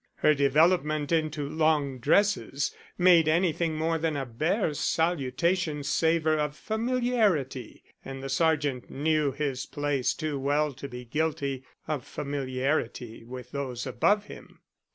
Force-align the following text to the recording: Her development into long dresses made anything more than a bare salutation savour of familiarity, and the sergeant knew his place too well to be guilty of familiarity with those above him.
Her 0.15 0.33
development 0.33 1.11
into 1.11 1.47
long 1.47 1.99
dresses 1.99 2.73
made 2.97 3.27
anything 3.27 3.75
more 3.75 3.99
than 3.99 4.17
a 4.17 4.25
bare 4.25 4.73
salutation 4.73 5.83
savour 5.83 6.37
of 6.39 6.55
familiarity, 6.55 7.83
and 8.03 8.23
the 8.23 8.27
sergeant 8.27 8.89
knew 8.89 9.31
his 9.31 9.67
place 9.67 10.15
too 10.15 10.39
well 10.39 10.73
to 10.73 10.87
be 10.87 11.05
guilty 11.05 11.63
of 11.87 12.03
familiarity 12.03 13.23
with 13.23 13.51
those 13.51 13.85
above 13.85 14.25
him. 14.25 14.61